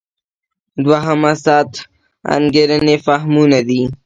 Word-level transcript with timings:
دوهمه 0.85 1.31
سطح 1.43 1.79
انګېرنې 2.35 2.95
فهمونه 3.05 3.59
دي. 3.67 3.81